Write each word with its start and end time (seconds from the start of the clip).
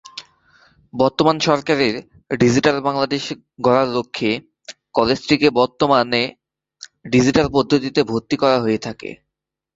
বর্তমান 0.93 1.37
সরকারের 1.47 1.93
ডিজিটাল 2.39 2.77
বাংলাদেশ 2.87 3.23
গড়ার 3.65 3.87
লক্ষে 3.95 4.31
কলেজটিতে 4.95 5.47
বর্তমানে 5.59 6.21
ডিজিটাল 7.11 7.47
পদ্ধতিতে 7.55 8.01
ভর্তি 8.11 8.35
করা 8.41 8.57
হয়ে 8.63 8.79
থাকে। 8.85 9.09